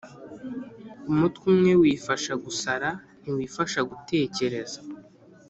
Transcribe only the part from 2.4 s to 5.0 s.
gusara, ntiwifasha gutekereza.